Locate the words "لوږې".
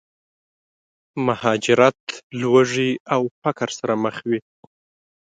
2.39-2.89